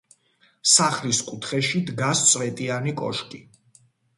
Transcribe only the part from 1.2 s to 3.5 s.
კუთხეში დგას წვეტიანი კოშკი.